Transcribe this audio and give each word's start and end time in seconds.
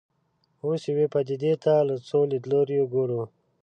اوس 0.65 0.81
یوې 0.91 1.05
پدیدې 1.13 1.53
ته 1.63 1.73
له 1.87 1.95
څو 2.07 2.19
لیدلوریو 2.31 2.85
ګورو. 2.93 3.21